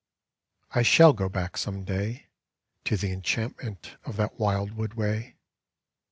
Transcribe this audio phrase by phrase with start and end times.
[0.71, 2.25] I shall go back some day
[2.85, 5.37] To the enchantment of that wildwood way.